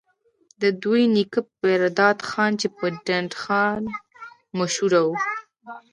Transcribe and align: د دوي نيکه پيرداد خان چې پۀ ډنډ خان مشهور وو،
د 0.61 0.63
دوي 0.83 1.03
نيکه 1.15 1.41
پيرداد 1.59 2.17
خان 2.29 2.51
چې 2.61 2.67
پۀ 2.77 2.87
ډنډ 3.05 3.31
خان 3.41 3.81
مشهور 4.59 4.93
وو، 5.03 5.13